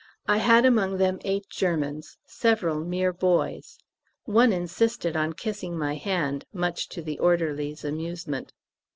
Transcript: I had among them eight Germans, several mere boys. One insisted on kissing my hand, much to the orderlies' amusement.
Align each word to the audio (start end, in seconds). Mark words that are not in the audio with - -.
I 0.25 0.37
had 0.37 0.65
among 0.65 0.97
them 0.97 1.19
eight 1.23 1.47
Germans, 1.47 2.17
several 2.25 2.83
mere 2.83 3.13
boys. 3.13 3.77
One 4.23 4.51
insisted 4.51 5.15
on 5.15 5.33
kissing 5.33 5.77
my 5.77 5.93
hand, 5.93 6.43
much 6.51 6.89
to 6.89 7.03
the 7.03 7.19
orderlies' 7.19 7.85
amusement. 7.85 8.51